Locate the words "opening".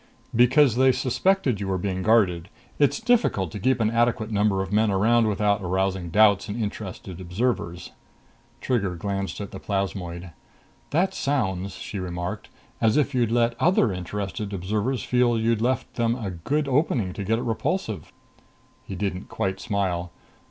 16.67-17.13